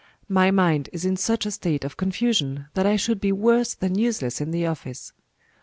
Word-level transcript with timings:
My 0.27 0.49
mind 0.49 0.89
is 0.91 1.05
in 1.05 1.15
such 1.15 1.45
a 1.45 1.51
state 1.51 1.83
of 1.85 1.95
confusion 1.95 2.65
that 2.73 2.87
I 2.87 2.95
should 2.95 3.21
be 3.21 3.31
worse 3.31 3.75
than 3.75 3.93
useless 3.99 4.41
in 4.41 4.49
the 4.49 4.65
office. 4.65 5.13